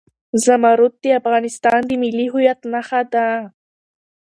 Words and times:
زمرد 0.45 0.93
د 1.03 1.05
افغانستان 1.19 1.79
د 1.85 1.91
ملي 2.01 2.25
هویت 2.33 2.59
نښه 2.71 3.01
ده. 3.13 3.27